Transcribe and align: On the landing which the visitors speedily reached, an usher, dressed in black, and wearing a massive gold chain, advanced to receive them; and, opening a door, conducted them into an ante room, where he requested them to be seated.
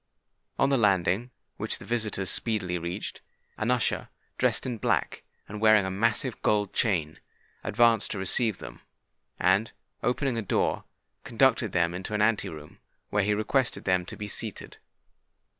On 0.57 0.69
the 0.71 0.79
landing 0.79 1.29
which 1.57 1.77
the 1.77 1.85
visitors 1.85 2.31
speedily 2.31 2.79
reached, 2.79 3.21
an 3.55 3.69
usher, 3.69 4.09
dressed 4.39 4.65
in 4.65 4.79
black, 4.79 5.21
and 5.47 5.61
wearing 5.61 5.85
a 5.85 5.91
massive 5.91 6.41
gold 6.41 6.73
chain, 6.73 7.19
advanced 7.63 8.09
to 8.09 8.17
receive 8.17 8.57
them; 8.57 8.81
and, 9.39 9.73
opening 10.01 10.39
a 10.39 10.41
door, 10.41 10.85
conducted 11.23 11.71
them 11.71 11.93
into 11.93 12.15
an 12.15 12.21
ante 12.23 12.49
room, 12.49 12.79
where 13.11 13.21
he 13.23 13.35
requested 13.35 13.83
them 13.83 14.03
to 14.07 14.17
be 14.17 14.27
seated. 14.27 14.77